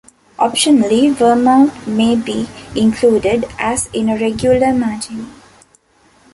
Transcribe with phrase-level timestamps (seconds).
[0.39, 5.27] Optionally, vermouth may be included, as in a regular martini.